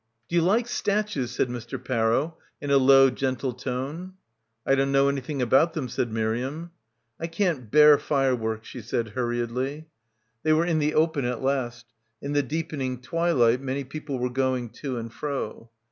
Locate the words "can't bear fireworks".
7.27-8.67